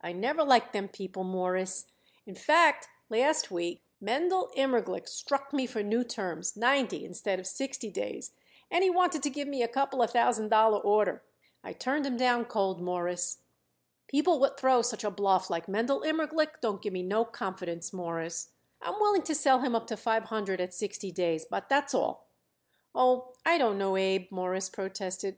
[0.00, 1.86] "I never liked them people, Mawruss.
[2.24, 7.90] In fact, last week Mendel Immerglick struck me for new terms ninety instead of sixty
[7.90, 8.30] days
[8.70, 11.24] and he wanted to give me a couple of thousand dollar order.
[11.64, 13.38] I turned him down cold, Mawruss.
[14.06, 18.50] People what throw such a bluff like Mendel Immerglick don't give me no confidence, Mawruss.
[18.82, 22.28] I'm willing to sell him up to five hundred at sixty days, but that's all."
[22.94, 25.30] "Oh, I don't know, Abe," Morris protested.